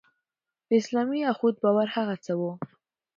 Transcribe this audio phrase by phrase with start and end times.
[0.65, 2.51] په اسلامي اخوت باور هغه څه وو.